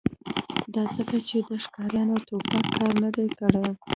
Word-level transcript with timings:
دا 0.73 0.83
ځکه 0.97 1.17
چې 1.27 1.37
د 1.49 1.49
ښکاریانو 1.63 2.15
ټوپک 2.27 2.63
کار 2.75 2.91
نه 3.03 3.09
دی 3.15 3.27
کړی 3.39 3.63